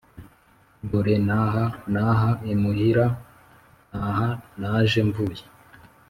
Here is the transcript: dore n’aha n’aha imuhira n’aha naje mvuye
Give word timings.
dore 0.89 1.15
n’aha 1.27 1.65
n’aha 1.93 2.29
imuhira 2.53 3.05
n’aha 3.91 4.27
naje 4.59 4.99
mvuye 5.07 5.43